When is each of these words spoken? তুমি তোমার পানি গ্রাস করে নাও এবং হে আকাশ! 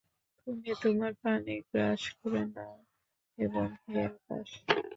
তুমি 0.47 0.71
তোমার 0.83 1.11
পানি 1.23 1.55
গ্রাস 1.67 2.01
করে 2.19 2.41
নাও 2.53 2.75
এবং 3.37 3.65
হে 3.83 3.99
আকাশ! 4.09 4.49